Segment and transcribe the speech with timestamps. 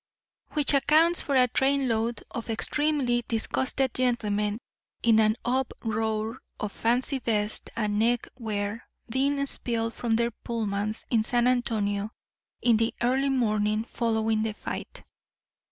[0.53, 4.59] Which accounts for a trainload of extremely disgusted gentlemen
[5.03, 11.21] in an uproar of fancy vests and neck wear being spilled from their pullmans in
[11.21, 12.09] San Antonio
[12.63, 15.03] in the early morning following the fight.